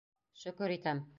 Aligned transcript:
Шөкөр 0.45 0.77
итәм. 0.79 1.09